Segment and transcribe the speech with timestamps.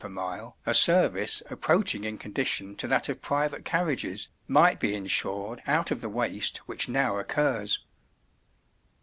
[0.01, 5.61] per mile, a service approaching in condition to that of private carriages, might be insured
[5.67, 7.77] out of the waste which now occurs."